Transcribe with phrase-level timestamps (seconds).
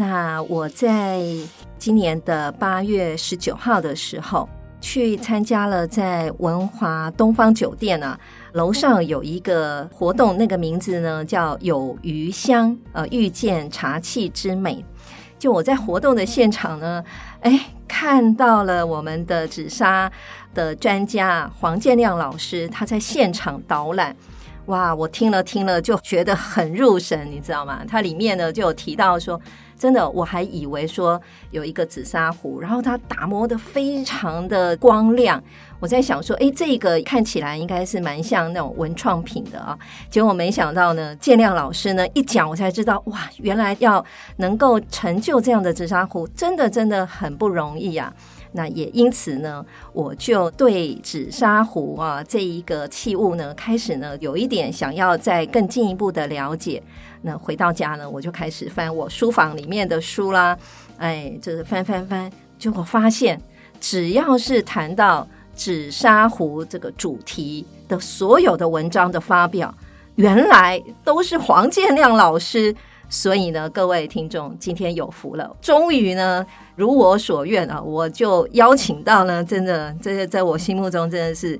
[0.00, 1.20] 那我在
[1.76, 4.48] 今年的八月十九号的时候，
[4.80, 8.16] 去参加了在文华东方酒店啊，
[8.52, 14.84] 楼上有一个活动，那个名字呢叫“有余香”，呃，遇见茶器之美。
[15.36, 17.02] 就我在活动的现场呢，
[17.40, 20.08] 哎，看到了我们的紫砂
[20.54, 24.14] 的专家黄建亮老师，他在现场导览。
[24.68, 27.82] 哇，我听了听了就觉得很入神，你知道吗？
[27.86, 29.38] 它里面呢就有提到说。
[29.78, 35.40] 真的，我还以为说有一个紫砂壶，然后它打磨得非常的光亮。
[35.78, 39.78] 我在想说，哎，这个看起来应该是蛮像那种文创品的啊。
[40.10, 44.04] 结果没想到呢，建亮老师呢一讲，我才知道，哇，原来要
[44.38, 48.12] 能够成就这样的紫砂壶，真的真的很不容易啊。
[48.52, 56.82] 那也因此呢，我就对紫砂壶啊这一个器物呢，开始呢有一点想要再更进一步的了解。
[57.22, 60.56] 那回到家呢，我就开始翻我书房里面的书啦，
[60.96, 63.40] 哎，就是翻翻翻，结果发现，
[63.80, 69.74] 只要是谈到紫砂壶这个主题的所有的文章的发表，
[70.14, 72.74] 原来都是黄建亮老师。
[73.08, 76.44] 所以呢，各位听众，今天有福了，终于呢，
[76.76, 81.58] 如我所愿啊，我就邀请到呢，真的，这是在我心目中真的是。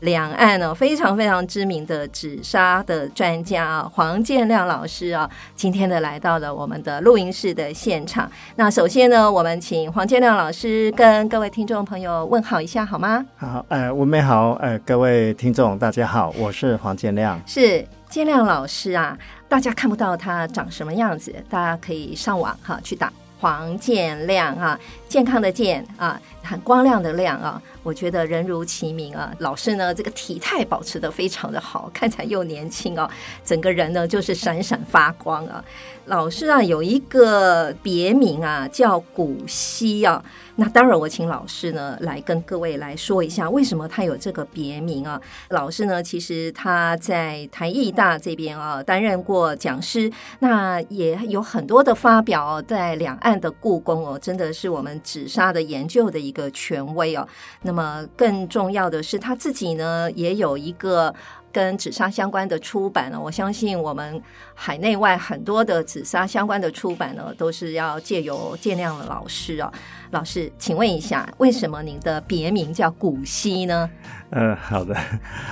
[0.00, 8.26] 两岸呢非常非常知名的紫砂的专家啊，黄建亮老师啊，今天的来到了我们的录音室的现场。
[8.56, 13.22] 那首先呢，我们请黄建亮老师跟各位听众朋友问好一下好吗？
[13.36, 17.38] 好，呃，文美好，呃，各位听众大家好，我是黄建亮。
[17.44, 19.14] 是建亮老师啊，
[19.50, 24.78] 大家看不到他长什么样子，大家可以上网哈去打黄建亮啊，
[25.08, 27.60] 健康的健啊，很光亮的亮啊。
[27.82, 33.10] 我觉得人如其名啊，老师呢这个体态保持得非常的好，看起来又年轻哦，
[33.44, 35.64] 整个人呢就是闪闪发光啊。
[36.04, 40.22] 老师啊有一个别名啊叫古稀啊，
[40.60, 45.18] 那当然我请老师呢来跟各位来说一下为什么他有这个别名啊。
[45.48, 57.26] 老师呢其实他在台艺大这边啊担任过讲师，那也有很多的发表在两岸的故宫哦，真的是我们紫砂的研究的一个权威哦。
[57.62, 61.14] 那么更重要的是，他自己呢也有一个
[61.52, 63.20] 跟紫砂相关的出版呢。
[63.20, 64.20] 我相信我们
[64.54, 69.72] 海内外很多的紫砂相关的出版呢，都是要借由建亮的老师哦。
[70.10, 73.88] 老师，请问一下，为什么您的别名叫古稀呢？
[74.30, 74.96] 呃，好的，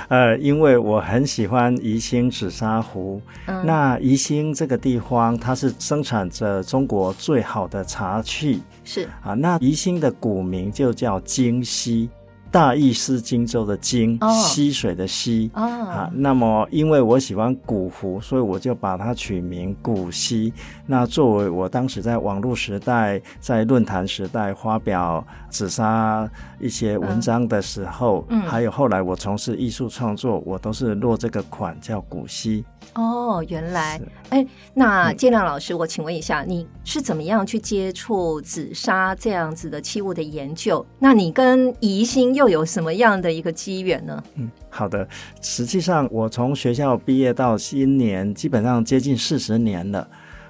[0.09, 3.21] 呃，因为我很喜欢宜兴紫砂壶。
[3.45, 8.61] 嗯，那宜兴这个地方，它是生产着中国最好的茶器。
[8.83, 12.09] 是啊，那宜兴的古名就叫京溪。
[12.51, 15.67] 大意失荆州的荆，溪水的溪啊。
[15.67, 20.53] 啊，那么因为我喜欢古湖，所以我就把它取名古溪。
[20.85, 32.63] 那作为我当时在网络时代、在论坛时代发表紫砂一些文章的时候，嗯，还有后来我从事艺术创作，我都是落这个款叫古稀。
[32.95, 40.85] 哦，原来，哎，那建亮老师，我请问一下，你是怎么样去接触紫砂这样子的器物的研究？
[40.97, 44.21] 那你跟宜兴又有什么样的一个机缘呢？
[44.35, 45.07] 嗯，好的，
[45.39, 50.05] 实际上我从学校毕业到今年，基本上接近四十年了。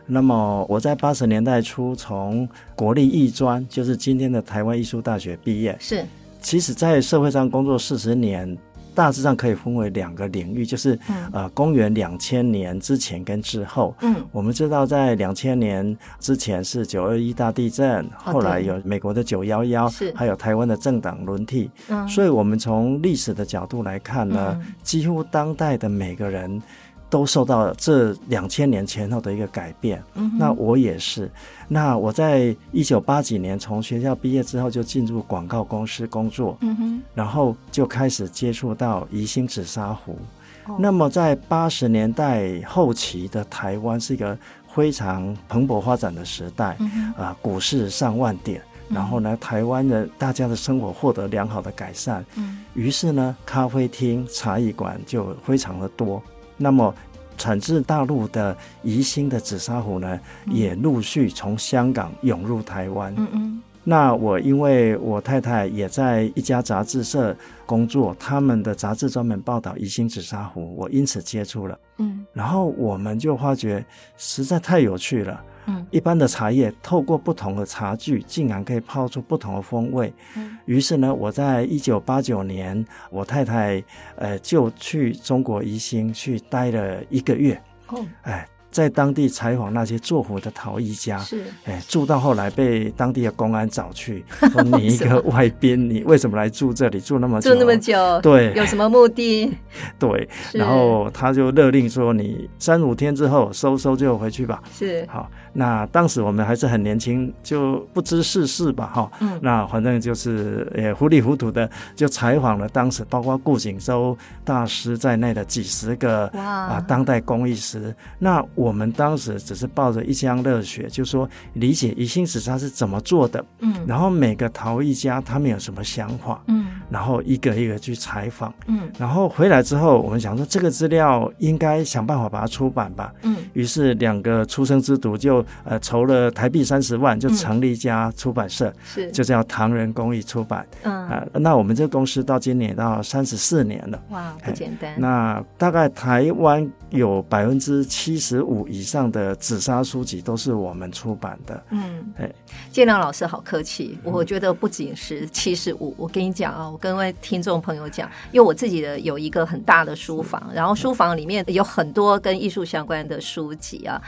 [0.07, 5.75] 那么我在八十年代初从国立艺专，就是今天的台湾艺术大学毕业。
[5.79, 6.03] 是，
[6.41, 8.57] 其实，在社会上工作四十年。
[8.99, 13.95] 大致上可以分为两个领域，就是、嗯、呃，公元两千年之前跟之后。
[14.01, 21.71] 嗯，我们知道在两千年之前是九二一大地震，哦、后来有美国的九幺幺，还有台湾的政党轮替。
[21.87, 26.61] 嗯，所以我们从历史的角度来看呢，嗯、几乎当代的每个人
[27.09, 30.01] 都受到这两千年前后的一个改变。
[30.13, 31.29] 嗯，那我也是。
[31.67, 36.57] 那我在一九八几年从学校毕业之后，就进入广告公司工作。
[36.61, 40.17] 嗯哼，然后就开始接触到宜兴紫砂壶。
[40.65, 44.37] 哦，那么在八十年代后期的台湾是一个
[44.73, 46.75] 非常蓬勃发展的时代。
[46.79, 48.61] 嗯，啊，股市上万点。
[48.89, 52.25] 然后呢，台湾的大家的生活获得良好的改善。
[52.35, 56.21] 嗯，于是呢，咖啡厅、茶艺馆就非常的多。
[56.59, 56.93] 那么，
[57.37, 63.11] 产自大陆的宜兴的紫砂壶呢，也陆续从香港涌入台湾。
[63.17, 63.63] 嗯嗯。
[63.85, 67.35] 那我因为我太太也在一家杂志社
[67.65, 71.79] 工作，他们的杂志专门报道宜兴紫砂壶，我因此接触了。
[71.97, 72.25] 嗯。
[72.33, 73.83] 然后我们就发觉
[74.17, 75.41] 实在太有趣了。
[75.67, 80.13] 嗯，一般的茶叶透过不同的茶具，竟然可以泡出不同的风味。
[80.35, 83.83] 嗯，于是呢，我在一九八九年，我太太
[84.15, 87.61] 呃就去中国宜兴去待了一个月。
[87.87, 88.47] 哦，哎。
[88.71, 94.23] 在当地采访那些做壶的陶艺家，是哎，住到后来被当地的公安找去，
[94.53, 97.51] 说你一个外宾，你为什么来住这里住那么久？
[97.51, 99.51] 住那么久，对，有什么目的？
[99.97, 104.61] 对，然后他就勒令说，你三五天之后收收就回去吧。
[104.71, 118.43] 是好，那当时我们还是很年轻，就不知世事吧，哈，嗯，那反正就是也糊里糊涂的就采访了当时包括顾景舟大师在内的几十个啊当代工艺师，那。
[118.55, 126.58] 我们当时只是抱着一腔热血，就说理解宜兴紫砂是怎么做的，嗯，然后每个陶艺家他们有什么想法，嗯，
[126.89, 144.99] 然后一个一个去采访，嗯，然后回来之后，我们想说这个资料应该想办法把它出版吧，嗯，于是两个出生之犊就呃筹了台币三十万，就成立一家出版社，是、嗯，就叫唐人公益出版，嗯，啊、呃，那我们这个公司到今年到三十四年了，哇，不简单。
[144.99, 151.63] 那大概台湾有百分之七十五以上的紫砂书籍都是我们出版的。
[151.69, 152.29] 嗯，哎，
[152.71, 164.01] 建亮老师好客气，我觉得不仅是七十五，我跟你讲啊，我跟位听众朋友讲，因为我自己的有一个很大的书房，然后书房里面有很多跟艺术相关的书籍啊。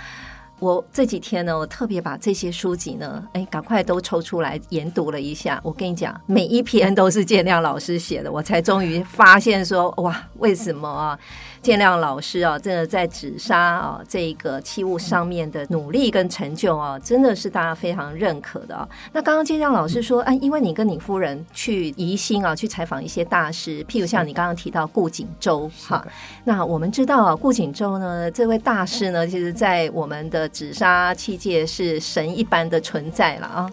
[0.60, 5.60] 我这几天呢，我特别把这些书籍呢，哎，赶快都抽出来研读了一下。
[5.64, 11.18] 我跟你讲，每一篇都是建亮老师写的，我才终于发现说，哇，为什么啊？
[11.62, 18.88] 建亮老师啊，真的在紫砂啊这个器物上面的努力跟成就啊，真的是大家非常认可的啊。
[19.14, 26.04] 那刚刚建亮老师说，哎，因为你跟你夫人去宜兴啊，去采访一些大师，譬如像你刚刚提到顾景舟哈。
[26.46, 33.72] 那我们知道啊，顾景舟呢，这位大师呢，其实在我们的紫砂器界是神一般的存在了啊。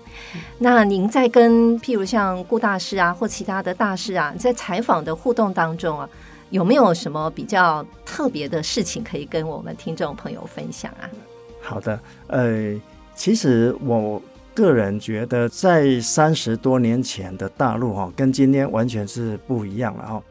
[0.58, 6.06] 那您在跟譬如像顾大师啊，或其他的大师啊，在采访的互动当中啊。
[6.50, 11.08] 有没有什么比较特别的事情可以跟我们听众朋友分享啊？
[11.60, 11.98] 好的，
[12.28, 12.74] 呃，
[13.14, 14.20] 其实我
[14.54, 20.22] 个人觉得，在三十多年前的大陆哈，跟今天完全是不一样了哈。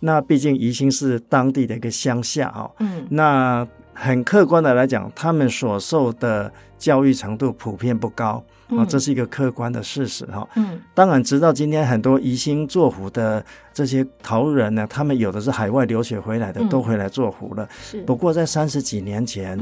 [0.00, 8.42] 那毕竟宜兴是当地的一个乡下哈，嗯，那很客观的来讲，他们所受的教育程度普遍不高。
[8.70, 10.48] 啊，这是一个客观的事实哈。
[10.56, 13.44] 嗯，当然，直到今天，很多宜兴做壶的
[13.74, 17.68] 这些陶人呢，他们有的是海外留学回来的，都回来做壶了。
[17.82, 18.00] 是。
[18.04, 19.60] 不过，在三十几年前，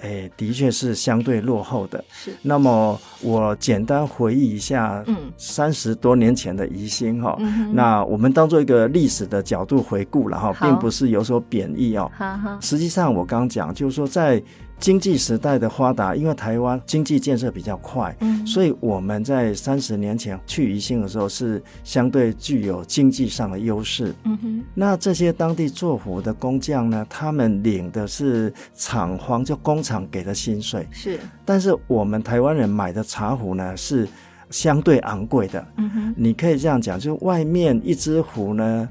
[0.00, 2.04] 哎，的确是相对落后的。
[2.10, 2.32] 是。
[2.42, 7.36] 那么，我简单回忆一下，嗯，三十多年前的宜兴哈。
[7.38, 7.72] 嗯。
[7.72, 12.10] 那我们当做一个历史的角度回顾了哈，并不是有所贬义哦。
[12.18, 12.60] 好好。
[12.60, 14.42] 实际上，我刚讲就是说在。
[14.80, 24.64] 经济时代的发达，因为台湾经济建设比较快，嗯，所以我们在三十年前去宜兴的时候是相对具有经济上的优势，嗯哼。
[24.74, 31.20] 那这些当地做壶的工匠呢，他们领的是厂方就工厂给的薪水，是。
[31.44, 34.08] 但是我们台湾人买的茶壶呢是
[34.48, 36.14] 相对昂贵的，嗯哼。
[36.16, 38.88] 你可以这样讲，就外面一只壶呢，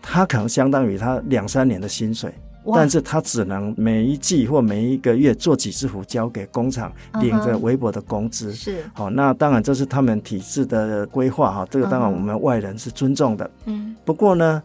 [0.00, 2.32] 它可能相当于他两三年的薪水。
[2.74, 8.52] 但是他只能每一季或每一个月做几只壶交给工厂，领着微薄的工资。
[8.52, 8.64] Uh-huh.
[8.64, 13.50] 是，好，那当然这是他们体制的规划哈，这个当然我们外人是尊重的。
[13.66, 14.62] 嗯、uh-huh.，不过呢。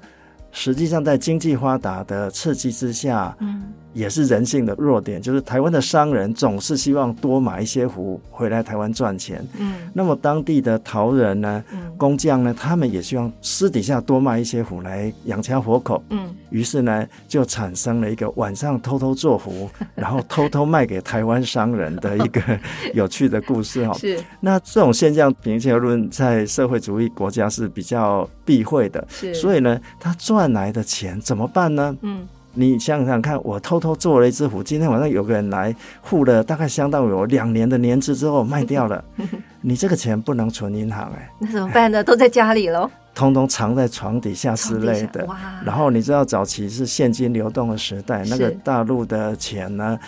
[0.49, 3.65] 实际上，在经济发达的刺激之下，嗯，
[3.97, 22.41] 也是人性的弱点，就是台湾的商人总是希望多买一些壶回来台湾赚钱，嗯，那么当地的陶人呢，嗯，工匠呢，他们也希望私底下多卖一些壶来养家活口，嗯，于是呢，就产生了一个晚上偷偷做壶， 然后偷偷卖给台湾商人的一个
[22.95, 23.93] 有趣的故事哈。
[23.95, 30.37] 是，那这种现象，平心而论，在社会主义国家是比较避讳的，是，所以呢，他赚。
[30.37, 31.97] 赚来的钱怎么办呢？
[32.03, 32.27] 嗯，
[32.57, 39.03] 你想想看，我偷偷做了一只虎，今天晚上有个人来付了，大概相当于我两年的年资之后卖掉了，
[39.61, 42.03] 你这个钱不能存银行哎，那怎么办呢？
[42.03, 45.23] 都在家里喽，通通藏在床底下之类的。
[45.25, 45.37] 哇！
[45.63, 49.99] 然后你知道早期是现金流动的时代，那个大陆的钱呢，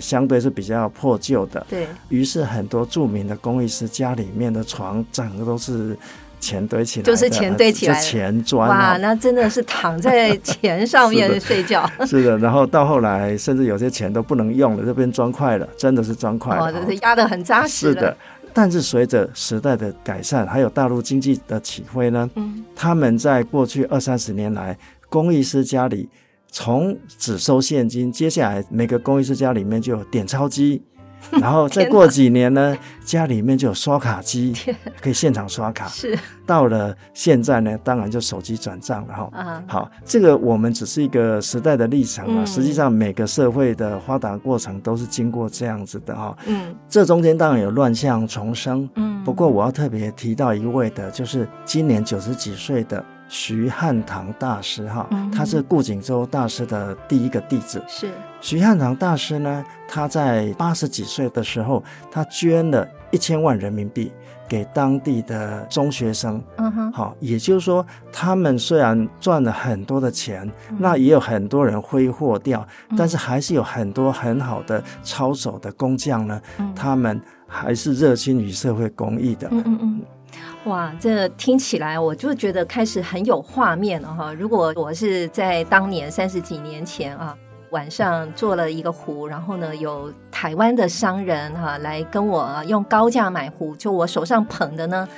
[0.00, 1.66] 相对是比较破旧的。
[1.68, 1.86] 对。
[2.08, 5.94] 于是很多著名的工艺师家里面的床整个都是。
[6.40, 11.88] 钱堆起来，就是钱堆起来，钱砖哇，那真的是躺在钱上面睡觉。
[12.06, 16.56] 是的，然后到后来，甚至有些钱都不能用了，这边砖块了，真的是砖块。
[16.56, 17.88] 哦，这是压得很扎实。
[17.88, 18.16] 是的，
[18.52, 24.76] 但是随着时代的改善，还有大陆经济的起飞呢，嗯，他们在过去二三十年来，
[25.08, 26.08] 工艺师家里
[26.50, 30.82] 从只收现金，接下来每个工艺师家里面就有点钞机。
[31.40, 34.54] 然后再过几年呢，家里面就有刷卡机，
[35.00, 35.86] 可以现场刷卡。
[35.88, 39.30] 是到了现在呢，当然就手机转账了哈。
[39.32, 42.44] 啊，好，这个我们只是一个时代的历程啊。
[42.44, 46.36] 实际上，每个社会的发达过程都是经过这样子的哈。
[46.46, 48.88] 嗯，这中间当然有乱象丛生。
[48.94, 53.04] 嗯，不过我要特别提到一位的，就是今年九十几岁的。
[53.28, 57.82] 徐汉堂大师哈，他是顾景舟大师的第一个弟子。
[57.86, 64.10] 是徐汉堂大师呢，他在八十几岁的时候，他捐了一千万人民币
[64.48, 66.42] 给当地的中学生。
[66.56, 72.66] 嗯哼，好，也就是说，他们虽然赚了很多的钱，那也有很多人挥霍掉，
[72.96, 76.40] 但是还是有很多很好的操守的工匠呢，
[76.74, 79.48] 他们还是热心于社会公益的。
[79.50, 80.02] 嗯嗯嗯。
[80.64, 84.32] 哇，这听起来我就觉得开始很有画面了哈。
[84.34, 87.34] 如果我是在当年三十几年前啊，
[87.70, 95.08] 晚上做了一个壶，然后呢，有台湾的商人哈来跟我用高价买壶，就我手上捧的呢，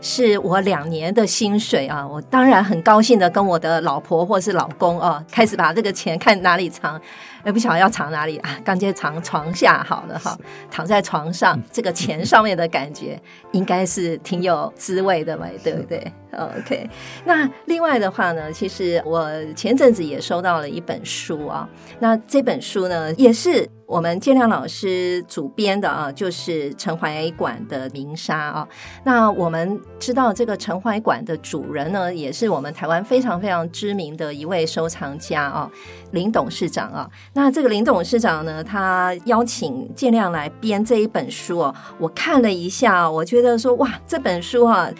[0.00, 2.06] 是我两年的薪水啊。
[2.06, 7.00] 我当然很高兴的跟我的老婆或是老公啊，开始把这个钱看哪里藏。
[7.44, 8.58] 也不晓得要藏哪里啊？
[8.64, 10.36] 干脆藏床下好了哈，
[10.70, 13.20] 躺在床上，这个钱上面的感觉
[13.52, 16.88] 应该是挺有滋味的嘛，对不对？OK。
[17.24, 21.68] 那另外的话呢，其实我前阵子也收到了一本书啊，
[21.98, 23.68] 那这本书呢也是。
[23.90, 28.68] 我们建亮老师主编的啊，就是陈怀馆的名沙啊。
[29.02, 35.68] 那我们知道这个陈怀馆的主人呢，也是我们台湾非常非常知名的一位收藏家啊，
[36.12, 37.08] 林董事长啊。
[37.32, 41.74] 那这个林董事长呢，他邀请建亮来编这一本书哦。
[41.98, 44.90] 我看了一下，我觉得说哇，这本书啊。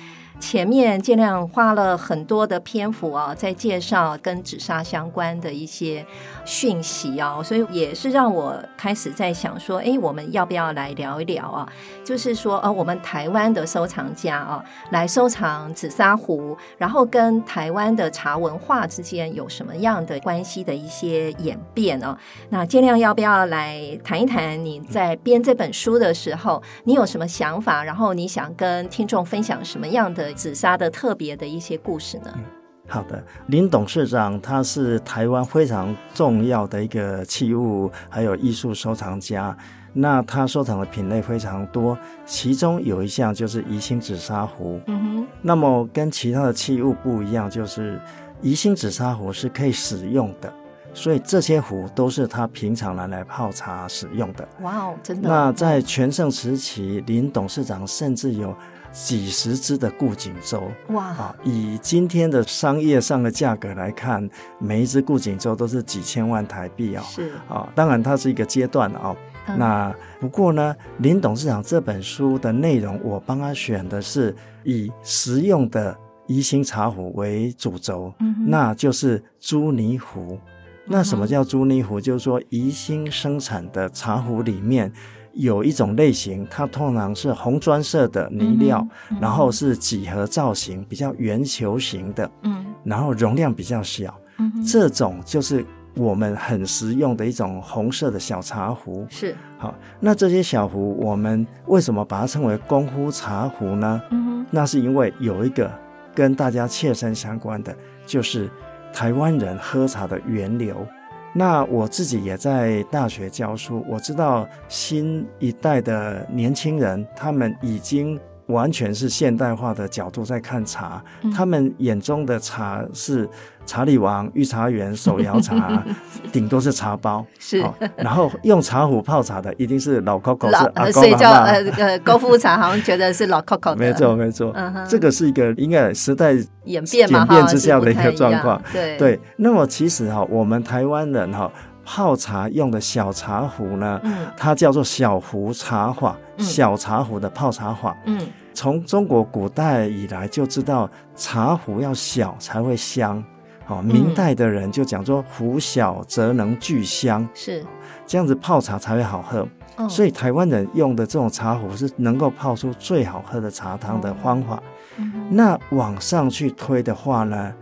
[0.41, 6.05] 前面建亮花了很多的篇幅啊，在介绍跟紫砂相关的一些
[6.45, 11.71] 讯息啊，所以也是让我开始在想说，哎，我们要不要来聊一聊啊？
[12.03, 22.19] 就是说，呃，我们台湾的收藏家啊，来收藏紫砂壶，然后跟台湾的茶文化之间有什么样的关系的一些演变啊？
[22.49, 27.85] 那尽量要不要来谈一谈你在编这本书的时候，你有什么想法？
[27.85, 30.30] 然后你想跟听众分享什么样的？
[30.35, 32.31] 紫砂的特别的一些故事呢？
[32.37, 32.45] 嗯，
[32.89, 39.57] 好的，林董事长他是台湾非常重要的一个器物还有艺术收藏家。
[39.93, 44.81] 那他收藏的品类非常多，其中有一项就是宜兴紫砂壶。
[44.87, 48.01] 嗯哼，那么跟其他的器物不一样，就是
[48.41, 50.53] 宜兴紫砂壶是可以使用的，
[50.95, 54.49] 所以这些壶都是他平常拿来泡茶使用的。
[54.63, 55.29] 哇哦，真的！
[55.29, 58.55] 那在全盛时期，林董事长甚至有。
[58.93, 61.07] 几十只的顾景舟哇！
[61.07, 64.29] 啊，以今天的商业上的价格来看，
[64.59, 67.03] 每一只顾景舟都是几千万台币哦。
[67.09, 69.17] 是啊，当然它是一个阶段哦。
[69.47, 80.39] 嗯、那不过呢，林董事长这本书的内容，我帮他选的是以实用的宜兴茶壶为主轴，嗯、那就是朱泥壶。
[80.87, 82.01] 那什么叫朱泥壶？
[82.01, 84.93] 嗯、就是说宜兴生产的茶壶里面。
[85.33, 88.87] 有一种类型，它通常是红砖色的泥料，
[89.21, 99.07] 然后是几何造型，比较圆球形的，嗯，然后容量比较小，嗯，这种就是我们很实用的一种红色的小茶壶。
[99.09, 104.03] 是，好，那这些小壶，我们为什么把它称为功夫茶壶呢？
[104.11, 105.71] 嗯，那是因为有一个
[106.15, 108.51] 跟大家切身相关的，就是
[108.93, 110.87] 台湾人喝茶的源流。
[111.33, 118.19] 那我自己也在大学教书，我知道新一代的年轻人，他们已经
[118.51, 123.29] 完全是现代化的角度在看茶，嗯、他们眼中的茶是
[123.65, 125.83] 茶里王、御茶园、手摇茶，
[126.33, 127.25] 顶多是茶包。
[127.39, 130.51] 是、哦，然后用茶壶泡茶的一定是老 Coco，
[130.93, 133.77] 所以叫阿呃呃功夫茶，好像觉得是老 Coco 的。
[133.77, 136.33] 没错没错，嗯，这个是一个应该时代
[136.65, 138.61] 演变嘛，演变之下的一个状况。
[138.73, 141.51] 对对，那么其实哈，我们台湾人哈。
[141.93, 147.97] 泡茶用的小茶壶呢，嗯，它叫做小壶茶法，嗯、小茶壶的泡茶法。
[148.05, 153.23] 嗯，从中国古代以来就知道茶壶要小才会香。
[153.67, 157.67] 哦，明代的人就讲说壶小则能聚香，是
[158.07, 159.45] 这样子泡茶才会好喝。
[159.75, 164.63] 哦、所以台湾人用的这种茶壶是能够泡出最好喝的茶汤的方法。
[164.97, 167.53] 嗯、那往上去推的话呢？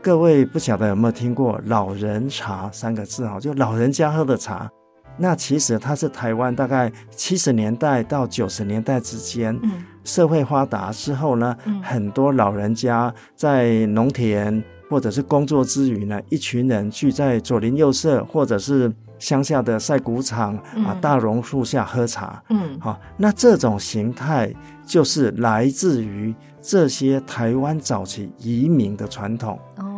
[0.00, 3.38] 各位不晓得有没有听过“老人茶”三个字哈？
[3.40, 4.70] 就老人家喝的茶。
[5.16, 20.56] 那其实它是台湾大概七十年代到九十年代之间，嗯，社会发达之后呢，嗯，很多老人家在农田或者是工作之余呢，一群人聚在左邻右舍或者是乡下的晒谷场
[20.86, 22.42] 啊，大榕树下喝茶。
[22.50, 24.52] 嗯，好，那这种形态
[24.86, 29.58] 就是来自于这些台湾早期移民的传统。
[29.76, 29.97] 哦，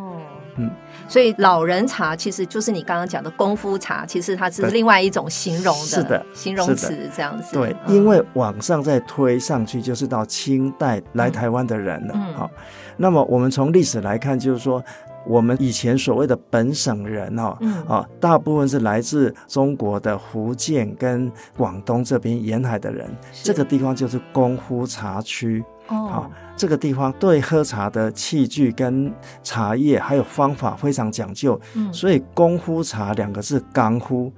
[0.60, 0.70] 嗯，
[1.08, 7.54] 所以老人茶其实就是你刚刚讲的功夫茶，其实它是另外一种形容的，是的形容词这样子。
[7.54, 12.14] 对，嗯、因为往上再推上去，就是到清代来台湾的人了。
[12.34, 12.62] 好、嗯，
[12.96, 14.82] 那么我们从历史来看，就是说。
[15.26, 23.06] 我们以前所谓的本省人哦，嗯，啊，大部分是来自中国的福建跟广东这边沿海的人，
[23.42, 25.62] 这个地方就是功夫茶区。
[25.88, 29.10] 哦，好，这个地方对喝茶的器具跟
[29.42, 34.30] 茶叶还有方法非常讲究，嗯，所以功夫茶两个字功夫。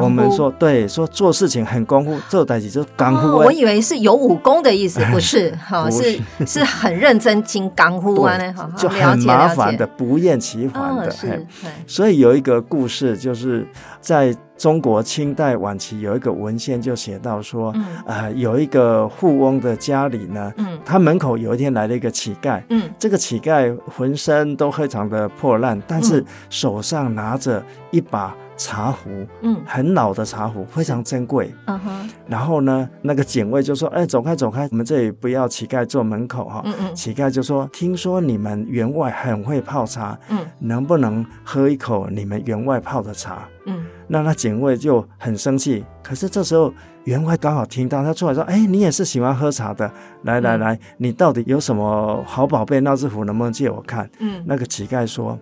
[0.00, 3.38] 我们说对，说做事情很功夫，做代志就功夫。
[3.38, 6.20] 我以为是有武功的意思，不是 哈，是。
[6.46, 11.10] 是很认真精功夫啊，那就很麻烦的，不厌其烦的。
[11.10, 11.46] 是，
[11.86, 13.66] 所以有一个故事，就是
[14.00, 17.72] 在中国清代晚期有一个文献就写到说，
[18.06, 28.34] 呃，有一个富翁的家里呢，嗯，他门口有一天来了一个乞丐，嗯，这个乞丐浑身都非常的破烂，但是手上拿着一把。
[28.60, 29.08] 茶壶，
[29.40, 31.50] 嗯，很老的茶壶，非常珍贵。
[31.64, 32.10] 嗯哼。
[32.28, 36.94] 然后呢，那个警卫就说：“哎，走开，走开，我们这里不要乞丐坐门口哈。”嗯嗯。
[36.94, 43.82] 乞丐就说：“听说你们员外很会泡茶，嗯，能不能喝一口你们员外泡的茶？”嗯。
[44.06, 45.82] 那那警卫就很生气。
[46.02, 46.70] 可是这时候
[47.04, 49.90] 员外刚好听到，他出来说：“哎，你也是喜欢喝茶的，
[50.24, 52.78] 来来来，你到底有什么好宝贝？
[52.80, 54.44] 那只壶能不能借我看？”嗯。
[54.44, 55.38] 那个乞丐说。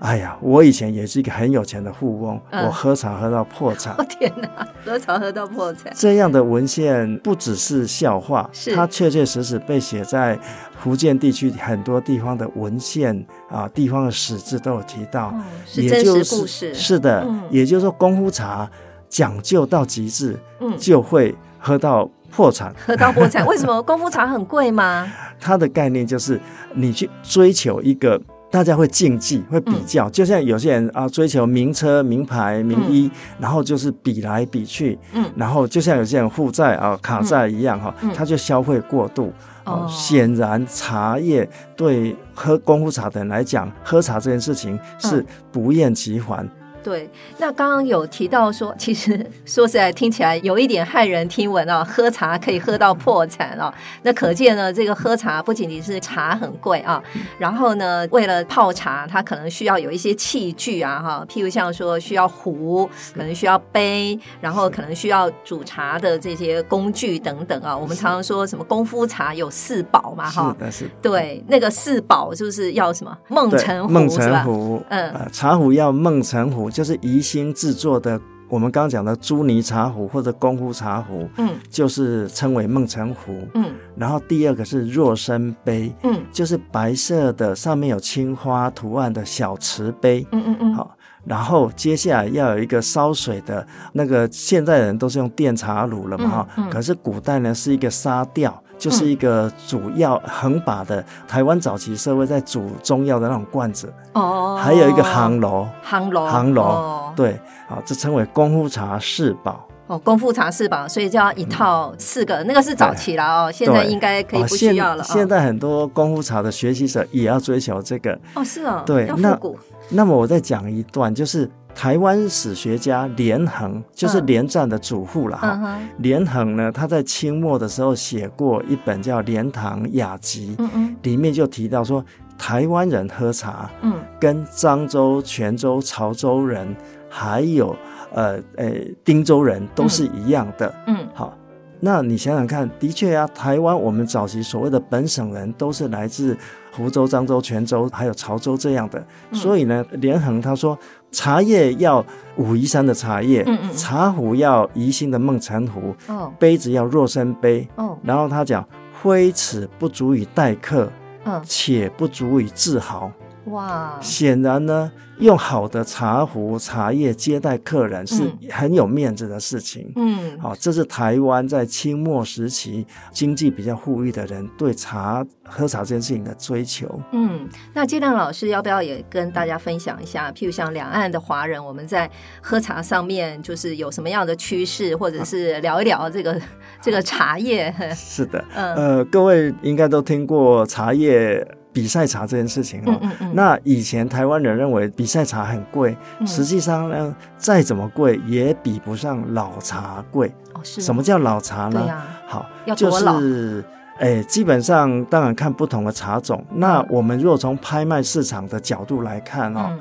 [0.00, 3.94] 哎呀，我以前也是一个很有钱的富翁，嗯、我喝茶喝到破产。
[3.94, 4.48] 哦 天哪，
[4.84, 5.90] 喝茶喝到破产！
[5.96, 10.38] 这样的文献不只是笑话，它确确实实被写在
[10.78, 16.74] 福建地区很多地方的文献啊，地方的史志都有提到，哦、是真实故事。
[16.74, 18.70] 是的，嗯、也就是说，功夫茶
[19.08, 22.74] 讲究到极致，嗯，就会喝到破产。
[22.84, 23.80] 喝到破产，为什么？
[23.82, 25.10] 功夫茶很贵吗？
[25.40, 26.38] 它的概念就是
[26.74, 28.20] 你去追求一个。
[28.54, 39.32] 大家会竞技，会比较，嗯、就像有些人啊追求名车、名牌、名衣，嗯、然后就是比来比去，嗯，然后就像有些人负债啊、卡债一样哈，嗯、他就消费过度。
[39.64, 46.48] 哦，显然茶叶对喝功夫茶的人来讲，喝茶这件事情是不厌其烦。
[46.84, 53.72] 嗯对，那刚刚有提到说，其实说实在听起来有一点骇人听闻啊，喝茶可以喝到破产啊。
[54.02, 57.02] 那可见呢，这个喝茶不仅仅是茶很贵啊，
[57.38, 67.74] 然后呢，为了泡茶，它可能需要有一些器具啊，哈，譬如像说需要壶，可能需要杯，然后可能需要煮茶的这些工具等等啊。
[67.74, 70.90] 我们常常说什么功夫茶有四宝嘛，哈，是的，是。
[71.00, 73.16] 对，那个四宝就是要什么？
[73.28, 76.70] 梦成壶，孟城壶，嗯、呃，茶壶要梦成壶。
[76.74, 98.60] 就是宜兴制作的，我们刚刚讲的朱泥茶壶或者功夫茶壶，嗯，就是称为孟城壶，嗯，然后第二个是若生杯，嗯，就是白色的，上面有青花图案的小瓷杯，嗯嗯嗯，好，然后接下来要有一个烧水的那个，现在人都是用电茶炉了嘛，哈、嗯，嗯、可是古代呢是一个沙吊。
[98.84, 115.02] 就是一个主要横把的台湾早期社会在煮中药的那种罐子哦，还有一个烘炉，烘炉，烘炉，对，啊，这称为功夫茶四宝哦，功夫茶四宝，所以就要一套四个，那个是早期了哦，现在应该可以不需要了。
[115.02, 118.12] 现在很多功夫茶的学习者也要追求这个。
[118.34, 119.40] 哦，是哦，对，那
[119.88, 125.78] 那么我再讲一段，就是台湾史学家连横，就是连战的祖父了哈。
[125.98, 132.02] 连横呢，他在清末的时候写过一本叫《连堂雅集》，嗯嗯，里面就提到说，
[132.38, 136.74] 台湾人喝茶，嗯，跟漳州、泉州、潮州人，
[137.10, 137.76] 还有
[138.12, 138.70] 呃呃
[139.04, 141.36] 汀州人都是一样的，嗯，好。
[141.84, 146.34] 那你想想看，的确啊，台湾我们早期所谓的本省人都是来自
[146.72, 149.06] 湖州、漳州、泉州，还有潮州这样的。
[149.30, 150.78] 嗯、所以呢，连横他说，
[151.12, 152.02] 茶叶要
[152.36, 158.66] 武夷山的茶叶，嗯嗯，茶壶要宜兴的梦禅壶，哦，杯子要若山杯，哦，然后他讲，
[159.02, 160.90] 徽齿不足以待客，
[161.24, 163.12] 嗯，且不足以自豪。
[163.46, 169.92] 哇，显然呢，用好的茶壶、茶叶接待客人是很有面子的事情。
[169.96, 176.88] 嗯，好，这是台湾在清末时期经济比较富裕的人对茶喝茶这件事情的追求。
[177.12, 180.32] 嗯，那建亮老师要不要也跟大家分享一下？
[180.32, 186.40] 譬如像两岸的华人，我们在喝茶上面就是有什么样的趋势，或者是 聊一聊这个
[186.80, 187.72] 这个茶叶？
[187.94, 191.46] 是的，嗯、呃，各位应该都听过茶叶。
[191.74, 200.32] 比赛茶这件事情哦，嗯嗯嗯，那以前台湾人认为比赛茶很贵，嗯、实际上呢，再怎么贵也比不上老茶贵。
[200.54, 200.80] 哦，是。
[200.80, 201.80] 什么叫老茶呢？
[201.80, 203.64] 啊、好，就是
[203.98, 206.42] 诶，基本上当然看不同的茶种。
[206.52, 209.76] 嗯、那我们如果从拍卖市场的角度来看哦，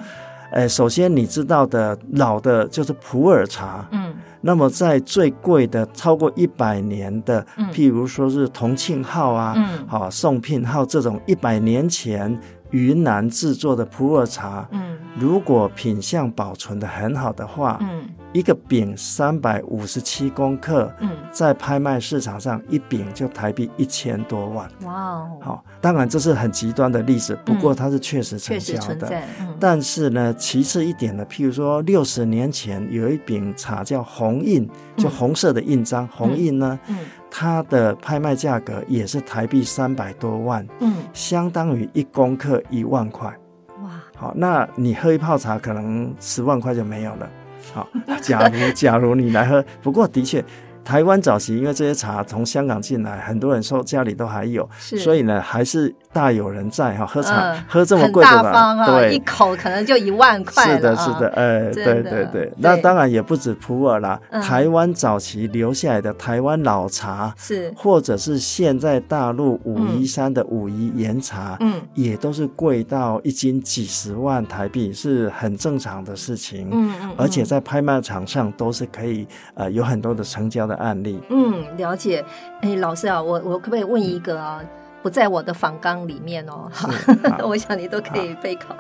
[0.54, 4.03] 诶、嗯，首先你知道的老的就是普洱茶，嗯。
[4.46, 9.56] 那么，在最贵的超过一百年的，譬如说是同庆号啊，
[9.88, 12.38] 好、嗯、宋聘号这种一百年前
[12.72, 18.04] 云南制作的普洱茶，嗯，如果品相保存的很好的话，嗯。
[18.34, 24.68] 一个饼三百五十七公克，嗯，在拍卖市场上一饼就台币一千多万。
[24.82, 25.38] 哇哦！
[25.40, 29.22] 好，当然这是很极端的例子，不过它是确实成交的。
[29.60, 34.68] 但是呢，其次一点呢，譬如说六十年前有一饼茶叫红印，
[34.98, 36.98] 就红色的印章，红印呢，嗯，
[37.30, 43.28] 它的拍卖价格也是台币三百多万，嗯，相当于一公克一万块。
[43.84, 43.90] 哇！
[44.18, 47.30] 好，那你喝一泡茶可能十万块就没有了。
[47.74, 47.88] 好，
[48.22, 50.44] 假如假如你来喝，不过的确。
[50.84, 57.06] 台湾早期因为这些茶从香港进来，很多人说家里都还有，是所以呢还是大有人在哈。
[57.06, 60.64] 喝茶、呃、喝这么贵的，大方啊，对，一口可能就一万块。
[60.64, 62.54] 是的，是的，哎、对对对。
[62.58, 76.70] 那当然也不止普洱啦，嗯、台湾早期留下来的台湾老茶，是或者是现在大陆武夷山的武夷岩茶，嗯，也都是贵到一斤几十万台币，是很正常的事情。
[76.72, 80.74] 嗯，嗯，嗯而且在拍卖场上都是可以呃有很多的成交的。
[80.84, 82.26] 案例，嗯，了解。
[82.62, 84.60] 哎，老师啊，我我可不可以问一个啊？
[85.04, 86.90] 不在我的访纲里面哦， 好，
[87.46, 88.76] 我想你都可以备考。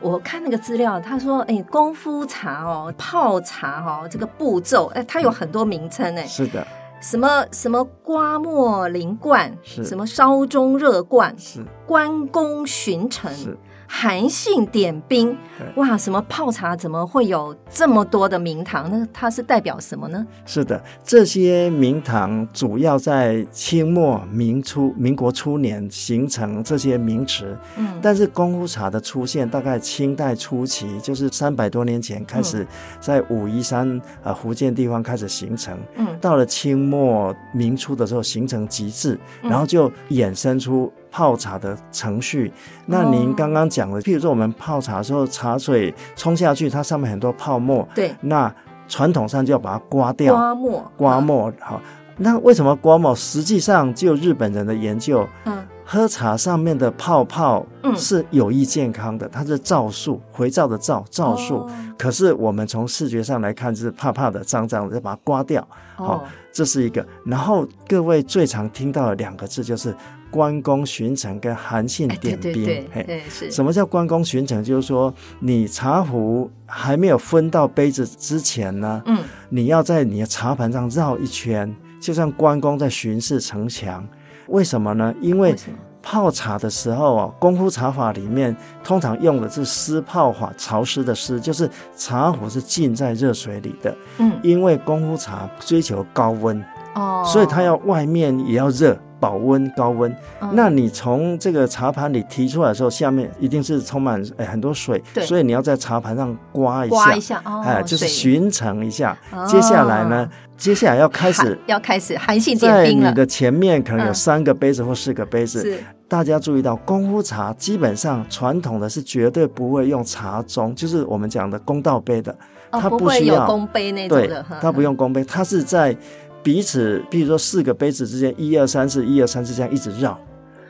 [0.00, 6.66] 我看那个资料，他说，哎，功夫茶哦，泡茶哈、哦，这个步骤，哎，它有很多名称，哎，是的，
[7.02, 9.84] 什么什么刮末淋罐，是。
[9.84, 11.62] 什么烧中热罐，是。
[11.86, 13.58] 关公巡城，是。
[13.92, 15.36] 韩信点兵，
[15.74, 15.98] 哇！
[15.98, 18.88] 什么泡茶怎么会有这么多的名堂？
[18.88, 20.24] 那它是代表什么呢？
[20.46, 27.58] 是的，这些名堂主要在清末明初、民国初年形成这些名词。
[27.76, 32.64] 嗯，但是功夫茶的出现大概清代初期，就是三百多年前开始
[33.00, 35.76] 在武夷山呃福建地方开始形成。
[35.96, 40.90] 嗯，到了清末明初的时候形成极致，然后就衍生出。
[41.10, 42.52] 泡茶的程序，
[42.86, 48.52] 那您刚刚讲的，譬如说我们泡茶的时候，茶水冲下去，它上面很多泡沫，对，那
[48.88, 51.80] 传统上就要把它刮掉，刮沫，刮沫，好，
[52.16, 53.14] 那为什么刮沫？
[53.14, 61.68] 实际上，就日本人的研究，嗯，喝茶上面的泡泡是有益健康的，它是皂素，回皂的皂，皂素，
[61.98, 67.06] 可是我们从视觉上来看，就是怕怕的、脏脏的，就把它刮掉，好，这是一个。
[67.24, 69.94] 然后各位最常听到的两个字就是。
[70.30, 73.50] 关公巡城跟韩信点兵，对对对，是。
[73.50, 74.62] 什么叫关公巡城？
[74.62, 84.06] 就是说，你茶壶还没有分到杯子之前呢，嗯，你要在你的茶盘上绕一圈，就像关公在巡视城墙。
[84.46, 85.14] 为什么呢？
[85.20, 85.54] 因为
[86.02, 93.94] 泡茶的时候啊，功夫茶法里面通常用的是湿泡法，潮湿的湿，就是茶壶是浸在热水里的。
[94.18, 96.64] 嗯，因为功夫茶追求高温，
[96.94, 98.98] 哦，所以它要外面也要热。
[99.20, 109.16] 保温高温，嗯、那你从这个茶盘里提出来的时候，下面一定是充满哎很多水，所以你要在茶盘上刮一下，刮一下，哦、哎，就是巡程一下。
[109.30, 113.04] 水接下来呢，哦、接下来要开始，要开始寒性点冰了。
[113.04, 122.32] 在你的前面可能有三个杯子或四个杯子，嗯大家注意到，功夫茶基本上传统的是绝对不会用茶盅，就是我们讲的公道杯的，
[122.72, 125.96] 哦、它不需要公杯那种的，对，它不用公杯，它是在
[126.42, 130.18] 彼此，比如说四个杯子之间，一二三四，一二三四这样一直绕。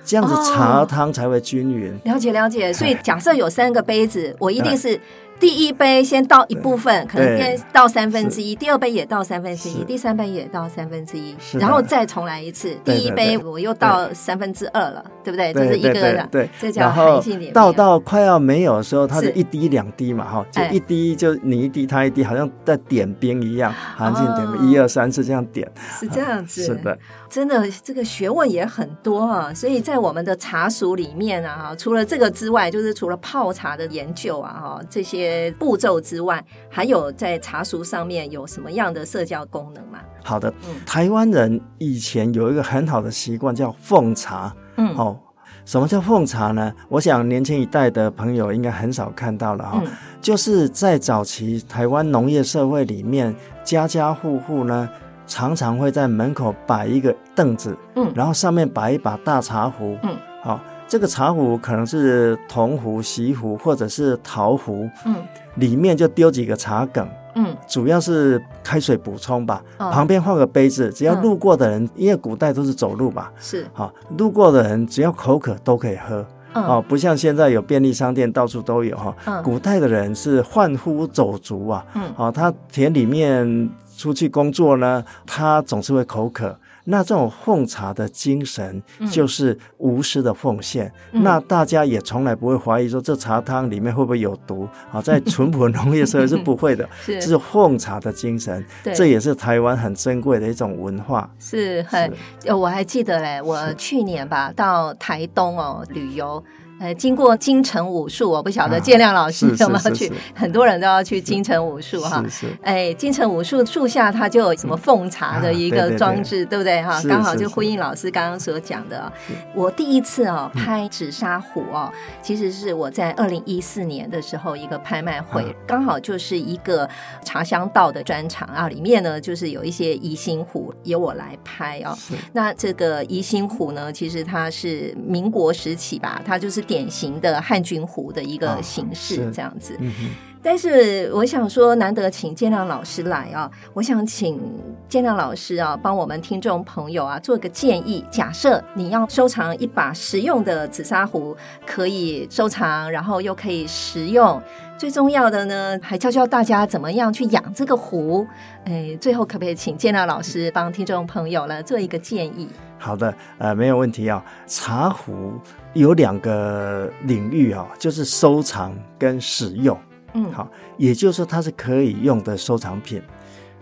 [0.04, 1.92] 这样子茶汤才会均匀。
[1.92, 2.00] 哦。
[2.04, 5.00] 了解了解，所以假设有三个杯子，我一定是。
[5.40, 12.76] 第一杯先倒一部分，可能先倒三分之一；第二杯也倒三分之一；第三杯也倒三分之一，然后再重来一次。
[12.84, 15.50] 第一杯我又倒三分之二了，对不对？
[15.54, 17.54] 这是一个的，对，这叫含性点。
[17.54, 25.66] 倒到快要没有的时候，它是一滴两滴嘛，哈，就一滴就你一滴，它一滴，好像在点冰一样，含性点冰，一二三四这样点，
[25.98, 26.62] 是这样子。
[26.62, 26.98] 是的，
[27.30, 29.54] 真的这个学问也很多啊。
[29.54, 35.29] 所以在我们的茶塾里面啊，除了这个之外，就是除了泡茶的研究啊，哈，这些。
[35.58, 39.98] 步骤之外，还有在茶塾上面有什么样的社交功能吗？
[40.22, 44.54] 好的，嗯、台湾人以前有一个很好的习惯叫奉茶。
[44.76, 45.18] 嗯，好、哦，
[45.64, 46.72] 什么叫奉茶呢？
[46.88, 49.82] 我想年轻一代的朋友应该很少看到了哈、哦。
[49.84, 54.88] 嗯、就是在早期台湾农业社会里面，家家户户呢
[55.26, 60.60] 常常会在门口摆一个凳子，嗯，然后上面摆一把大茶壶，嗯，好、哦。
[60.90, 65.14] 这个茶壶可能是铜壶、锡壶或者是陶壶，嗯，
[65.54, 69.62] 里面就丢几个茶梗，嗯，主要是开水补充吧。
[69.78, 79.14] 哦、旁边放个杯子，只要路过的人，嗯、因为古代都是走路吧，是，好，路过的人只要口渴都可以喝，嗯、哦，不像现在有便利商店到处都有哈。
[79.26, 86.58] 嗯、古代的人是贩夫走卒啊，嗯，哦，他田里面出去工作呢，他总是会口渴。
[86.84, 95.00] 那这种奉茶的精神就是无私的奉献，嗯、那大家也从来不会怀疑说这茶汤里面会不会有毒啊？
[95.00, 101.30] 在 淳朴农业社会是不会的， 是，是奉茶的精神，对这也是台湾很珍贵的一种文化。
[101.38, 102.12] 是很，
[102.44, 106.42] 是我还记得嘞，我去年吧到台东哦旅游。
[106.80, 112.24] 呃，经过京城武术，我不晓得建亮老师有没有去，很多人都要去京城武术哈。
[112.62, 116.98] 哎，京城武术树下它就有什么奉茶的一个装置，对不对哈？
[117.06, 119.12] 刚好就呼应老师刚刚所讲的。
[119.54, 126.88] 我第一次哦拍紫砂壶哦，其实是我在二零一四年的时候一个拍卖会，刚好就是一个
[127.22, 131.94] 茶香道的专场啊，里面呢就是有一些宜兴壶由我来拍哦。
[132.32, 136.64] 那这个宜兴壶呢，其实它是民国时期吧，它就是。
[136.70, 139.76] 典型的汉军壶的一个形式，这样子。
[139.80, 139.92] 嗯、
[140.40, 144.40] 但是我想说，难得请建亮老师来啊，我想请
[144.88, 148.04] 建亮老师啊，帮我们听众朋友啊做个建议。
[148.08, 154.40] 假设你要收藏一把实用的紫砂壶，可以收藏，然后又可以食用，
[154.78, 158.24] 最重要的呢，还教教大家怎么样去养这个壶。
[158.64, 162.48] 哎，最后可不可以请建亮老师帮听众朋友呢做一个建议？
[162.78, 164.24] 好的，呃，没有问题啊。
[164.46, 165.32] 茶壶
[165.72, 169.78] 有两个领域啊，就是收藏跟使用。
[170.14, 173.00] 嗯，好，也就是说它是可以用的收藏品。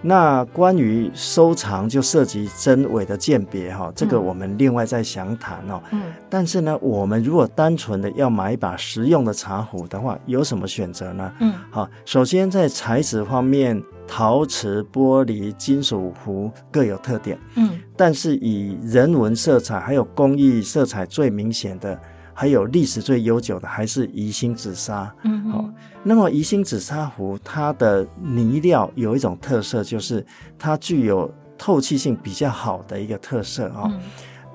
[0.00, 5.82] 那关于收藏，就涉及真伪的鉴别哈，这个我们另外再详谈哦。
[5.90, 11.32] 嗯，但是呢，我们如果单纯的要买一把实用的茶壶的话，有什么选择呢？
[11.40, 13.82] 嗯，好，首先在材质方面。
[14.10, 22.00] 陶瓷、玻璃、金属壶各有特点，嗯，但是以人文色彩还有工艺色彩最明显的，
[22.40, 25.12] 还有历史最悠久的，还是宜兴紫砂。
[25.24, 25.74] 嗯，好、哦，
[26.04, 30.24] 那么宜兴紫砂壶它的泥料有一种特色，就是
[30.56, 33.82] 它具有透气性比较好的一个特色啊。
[33.86, 34.00] 哦嗯、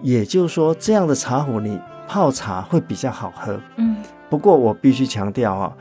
[0.02, 3.60] 也就是说，这样的茶壶你泡茶会比较好喝。
[3.76, 3.98] 嗯，
[4.30, 5.74] 不过我必须强调啊。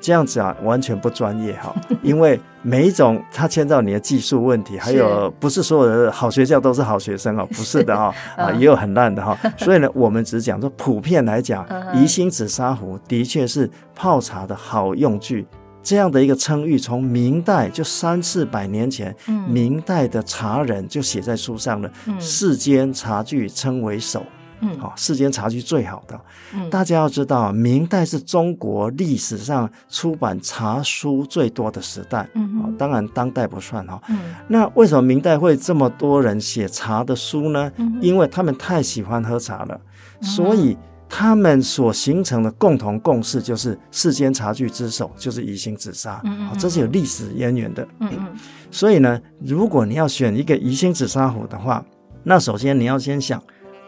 [0.00, 15.46] 这样子啊，完全不专业哈， 因为每一种它牵到你的技术问题，还有不是所有的好学校都是好学生哦， 不是的哈，啊也有很烂的哈， 所以呢，我们只讲说普遍来讲，宜兴紫砂壶的确是泡茶的好用具，
[15.82, 19.14] 这样的一个称誉，从明代就三四百年前，
[19.48, 24.22] 明代的茶人就写在书上了，世间茶具称为首。
[24.60, 26.20] 嗯，好，世间茶具最好的，
[26.54, 34.18] 嗯，大家要知道，明代是中国历史上出版茶书最多的时代，嗯哼，当然当代不算哈，嗯，
[34.48, 37.72] 那为什么明代会这么多人写茶的书呢？
[37.76, 39.80] 嗯，因为他们太喜欢喝茶了，
[40.20, 40.76] 嗯，所以
[41.08, 48.26] 他们所形成的共同共识就是世间茶具之首就是宜兴紫砂，嗯哼，这是有历史渊源的，嗯嗯，
[48.70, 51.82] 所以呢，如果你要选一个宜兴紫砂壶的话，
[52.24, 53.42] 那首先你要先想。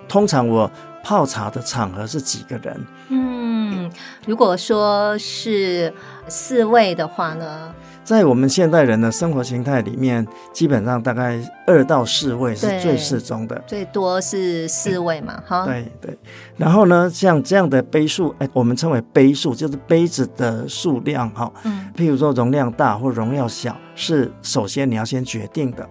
[0.08, 0.70] 通常我
[1.02, 2.86] 泡茶的场合是几个人？
[3.08, 3.90] 嗯，
[4.26, 5.92] 如果说是
[6.28, 7.74] 四位的话呢？
[8.04, 15.64] 在我们现代人的生活形态里面，基本上大概二到四位是最适中的，最多是四位嘛，哈。
[15.64, 16.18] 对对。
[16.56, 21.50] 然后呢，像这样的杯数，哎，我们称为杯数，就是杯子的数量，哈。
[21.62, 21.88] 嗯。
[21.96, 25.88] 譬如说容量大或容量小，是首先你要先决定的。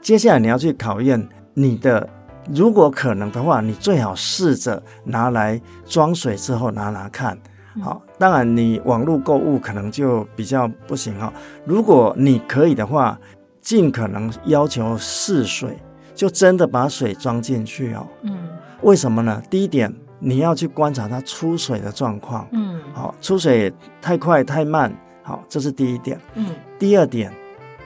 [0.00, 2.08] 接下来你要去考验你的，
[2.54, 7.38] 如果可能的话，你最好试着拿来装水之后拿拿看。
[7.82, 11.32] 好，当然你网络购物可能就比较不行哈。
[11.64, 13.18] 如果你可以的话，
[13.60, 15.78] 尽可能要求试水，
[16.14, 18.06] 就真的把水装进去哦。
[18.22, 18.48] 嗯，
[18.82, 19.40] 为什么呢？
[19.48, 22.48] 第一点，你要去观察它出水的状况。
[22.52, 26.18] 嗯，好，出水太快太慢，好，这是第一点。
[26.34, 26.46] 嗯，
[26.78, 27.32] 第二点，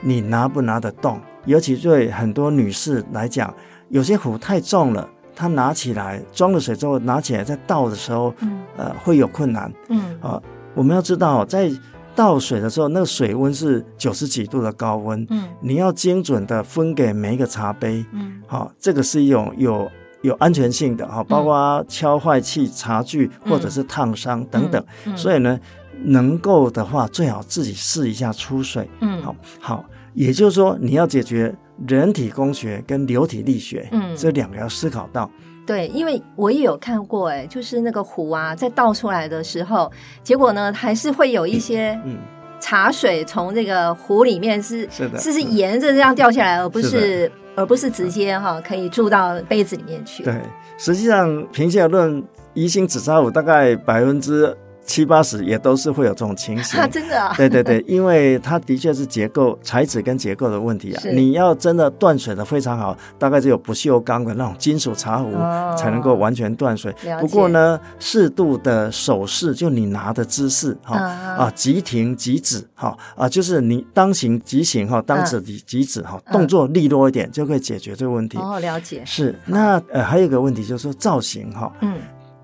[0.01, 1.19] 你拿不拿得动？
[1.45, 3.53] 尤其对很多女士来讲，
[3.89, 5.09] 有些壶太重了。
[5.35, 9.73] 它拿起来装了水之后，拿起来再倒的时候，嗯、呃，会有困难。
[9.89, 10.39] 嗯，啊，
[10.75, 11.71] 我们要知道，在
[12.13, 15.25] 倒水的时候，那个水温是九十几度的高温。
[15.31, 18.05] 嗯，你要精准的分给每一个茶杯。
[18.11, 19.89] 嗯，好、啊，这个是一种有
[20.21, 24.79] 有安全性的哈，包括敲坏器、茶具或者是烫伤等等。
[25.07, 25.59] 嗯嗯、所以呢，
[26.03, 28.87] 能够的话，最好自己试一下出水。
[28.99, 31.55] 嗯，好，好，也就是说，你要解决。
[31.87, 35.29] 人体工学跟流体力学，嗯，这两个要思考到。
[35.65, 39.91] 对，因为我也有看过，哎，就是那个壶啊，在倒出来的时候，
[40.21, 42.17] 结果呢，还是会有一些嗯
[42.59, 50.23] 茶水从这个壶里面是是的，是是沿着这样掉下来，而不是，是而不是直接哈可以注到杯子里面去。
[50.23, 50.33] 对，
[50.77, 54.55] 实际上平心而论，宜兴紫砂壶大概百分之。
[54.85, 57.33] 七八十也都是会有这种情形， 真的啊？
[57.37, 61.01] 对对对，因为它的确是结构、材质跟结构的问题啊。
[61.13, 65.31] 你要真的断水的非常好，大概只有不锈钢的那种金属茶壶
[65.77, 66.93] 才能够完全断水。
[67.19, 78.37] 不过呢，适度的手势，就你拿的姿势哈啊，即停急止哈啊，就是你当行急行哈，当止即即止哈，动作利落一点就可以解决这个问题。
[78.37, 79.01] 哦，了解。
[79.05, 81.95] 是那呃，还有一个问题就是说造型哈，嗯。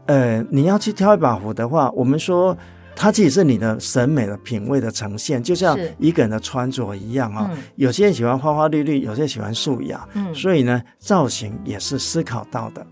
[0.10, 2.58] 呃，你要去挑一把壶的话，我们说
[2.96, 7.50] 它其实是你的审美的品味的呈现，就像一个人的穿着一样啊、哦。
[7.54, 12.84] 嗯、有些人喜欢花花绿绿，有些人喜欢素雅，嗯，所以呢，造型也是思考到的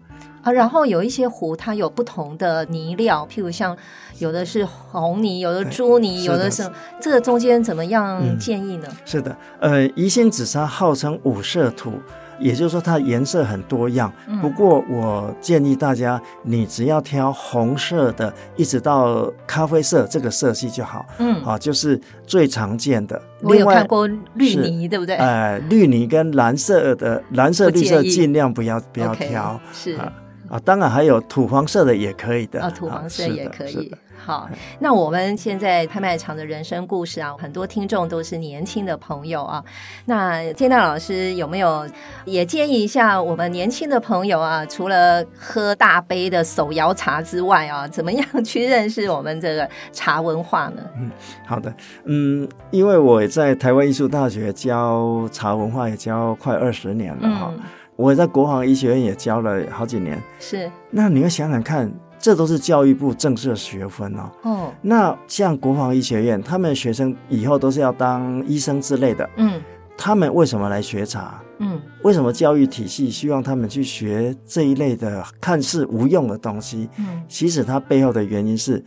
[0.43, 0.51] 啊。
[0.51, 3.75] 然后有一些壶，它有不同的泥料，譬如像
[4.19, 6.69] 有的是红泥，有的朱泥，有的是
[7.01, 8.87] 这个中间怎么样建议呢？
[8.91, 11.93] 嗯、是的，呃，宜兴紫砂号称五色土。
[12.39, 14.11] 也就是说，它颜色很多样。
[14.41, 21.05] 不过，我建议大家，你只要挑红色的，一直到咖啡色这个色系就好。
[21.17, 23.21] 嗯，好，就是最常见的。
[23.41, 25.15] 我有看过绿泥，对不对？
[25.15, 29.59] 呃，绿泥跟蓝色的蓝色、绿色尽量不要不要挑。
[29.71, 30.11] 是啊，
[30.49, 32.61] 啊，当然还有土黄色的也可以的。
[32.61, 33.93] 啊，土黄色也可以。
[34.19, 39.63] 好，那我们现在拍卖场的人生故事啊，很多听众都是年轻的朋友啊。
[40.05, 41.87] 那天大老师有没有
[42.25, 44.65] 也建议一下我们年轻的朋友啊？
[44.65, 50.81] 除了喝大杯的手摇茶之外啊，怎么样去认识我们这个茶文化呢？
[50.97, 51.09] 嗯，
[51.45, 57.53] 好的，嗯，因为我在台湾艺术大学教茶文化，也教快二十年了哈。
[57.55, 57.63] 嗯、
[57.97, 60.17] 我也在国防医学院也教了好几年。
[60.39, 61.91] 是，那你要想想看。
[62.19, 64.31] 这都是教育部正式的学分哦。
[64.41, 69.29] 哦，那像国防医学院，他们学生以后都是要当医生之类的。
[69.37, 69.61] 嗯，
[69.95, 71.39] 他们为什么来学茶？
[71.59, 76.89] 嗯，为什么教育体系希望他们去学这一类的看似无用的东西？
[76.97, 78.83] 嗯，其实它背后的原因是。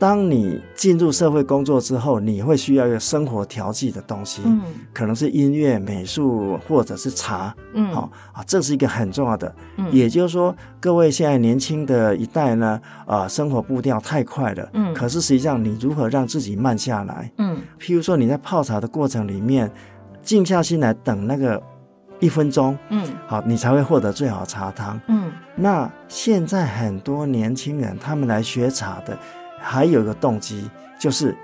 [0.00, 4.62] 当你进入社会工作之后，你会需要一个生活调剂的东西，嗯，
[4.94, 9.54] 可能是音乐、美术或者是茶，嗯，好啊，这是一个很重要的。
[9.76, 17.30] 嗯，也就是说，各位现在年轻的一代呢，啊，生活步调太快了，嗯，可是实际上你如何让自己慢下来？
[17.36, 19.70] 嗯，譬如说你在泡茶的过程里面，
[20.22, 21.62] 静下心来等那个
[22.20, 24.98] 一分钟，嗯，好，你才会获得最好的茶汤。
[25.08, 29.14] 嗯，那现在很多年轻人他们来学茶的。
[29.60, 30.68] 还有一个动机，
[30.98, 31.36] 就是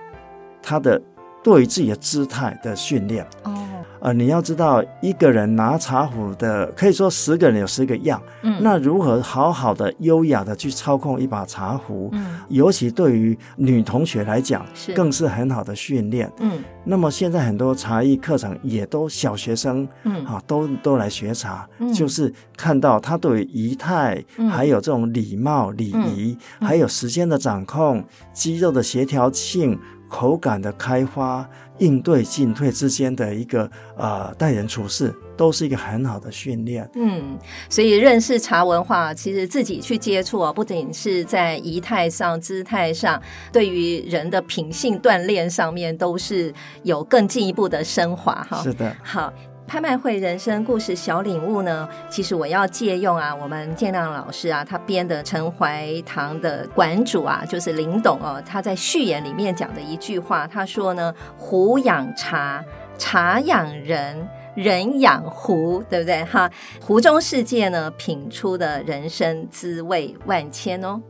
[0.62, 1.00] 他的
[1.44, 3.26] 对于自己的姿态的训练。
[3.44, 3.76] 哦。
[4.07, 8.23] 呃，你要知道，一个人拿茶壶的，可以说十个人有十个样。
[8.42, 12.09] 嗯，那如何好好的、优雅的去操控一把茶壶？
[12.12, 16.31] 嗯，尤其对于女同学来讲，是更是很好的训练。
[16.38, 29.77] 嗯，那么现在很多茶艺课程也都小学生，嗯，啊，都都来学茶，嗯，就是看到他对于仪态，嗯，还有这种礼貌礼仪，嗯，还有时间的掌控，肌肉的协调性。
[30.09, 36.88] 口感的开发、应对进退之间的一个呃待人处事，都是一个很好的训练。
[36.95, 37.38] 嗯，
[37.69, 43.21] 所以认识茶文化，其实自己去接触啊，不仅是在仪态上、姿态上，
[43.53, 48.62] 对于人的品性锻炼上面，都是有更进一步的升华哈。
[48.62, 49.33] 是的，好。
[49.67, 62.64] 拍卖会人生故事小领悟呢，其实我要借用啊，我们建亮老师啊，他编的陈怀堂的馆主啊，就是林董哦，他在序言里面讲的一句话，他说呢：“壶养茶，
[62.97, 66.25] 茶养人，人养壶，对不对？
[66.25, 66.49] 哈，
[66.81, 71.03] 壶中世界呢，品出的人生滋味万千哦。”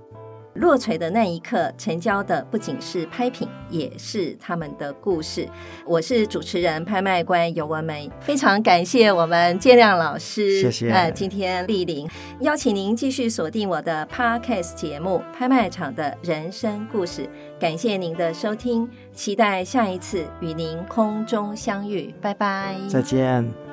[0.57, 5.49] 落锤的那一刻，成交的不仅是拍品，也是他们的故事。
[5.85, 10.91] 我是主持人、拍卖官尤文梅，非常感谢我们建亮老师，谢谢。
[10.91, 12.09] 呃，今天莅临，
[12.41, 17.23] 邀请您继续锁定我的 Podcast 节目《拍卖场的人生故事》。
[17.59, 22.15] 感谢您的收听，期待下一次与您空中相遇。
[22.21, 23.66] 拜拜，再见。